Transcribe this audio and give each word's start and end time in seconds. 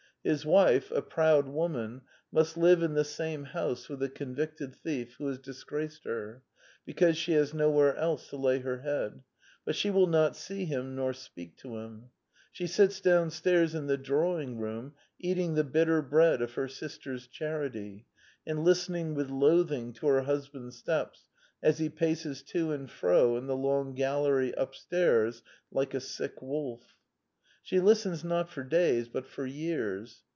His 0.23 0.45
wife, 0.45 0.91
a 0.91 1.01
proud 1.01 1.47
woman, 1.49 2.01
must 2.31 2.55
live 2.55 2.83
in 2.83 2.93
the 2.93 3.03
same 3.03 3.43
house 3.45 3.89
with 3.89 3.97
the 3.97 4.07
convicted 4.07 4.75
thief 4.75 5.15
who 5.17 5.25
has 5.25 5.39
disgraced 5.39 6.03
her, 6.03 6.43
because 6.85 7.17
she 7.17 7.31
has 7.31 7.55
nowhere 7.55 7.95
else 7.95 8.29
to 8.29 8.35
lay 8.37 8.59
her 8.59 8.81
head; 8.81 9.23
but 9.65 9.73
she 9.75 9.89
will 9.89 10.05
not 10.05 10.35
see 10.35 10.65
him 10.65 10.95
nor 10.95 11.11
speak 11.11 11.57
to 11.57 11.77
him. 11.77 12.11
She 12.51 12.67
sits 12.67 13.01
downstairs 13.01 13.73
in 13.73 13.87
the 13.87 13.97
drawing 13.97 14.59
room 14.59 14.93
eating 15.17 15.55
the 15.55 15.63
bitter 15.63 16.03
bread 16.03 16.39
of 16.43 16.53
her 16.53 16.67
sister's 16.67 17.25
charity, 17.25 18.05
and 18.45 18.63
listening 18.63 19.15
with 19.15 19.31
loathing 19.31 19.91
to 19.93 20.05
her 20.05 20.21
husband's 20.21 20.77
steps 20.77 21.25
as 21.63 21.79
he 21.79 21.89
paces 21.89 22.43
to 22.43 22.71
and 22.71 22.91
fro 22.91 23.37
in 23.37 23.47
the 23.47 23.57
long 23.57 23.95
gallery 23.95 24.53
upstairs'' 24.55 25.41
like 25.71 25.95
a 25.95 25.99
sick 25.99 26.43
wolf." 26.43 26.93
She 27.63 27.79
listens 27.79 28.23
not 28.23 28.49
for 28.49 28.63
days 28.63 29.07
but 29.07 29.27
for 29.27 29.45
years. 29.45 30.23